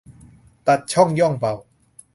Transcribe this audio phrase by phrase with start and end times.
[0.67, 1.53] ตัดช่องย่องเบา